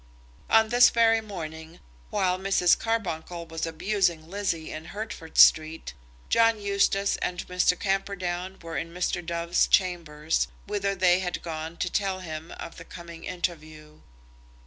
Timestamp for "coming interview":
12.85-13.99